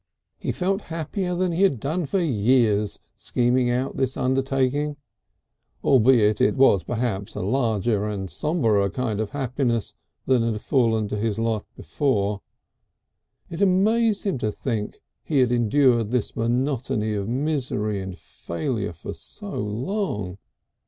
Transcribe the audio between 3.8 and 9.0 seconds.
this undertaking, albeit it was perhaps a larger and somberer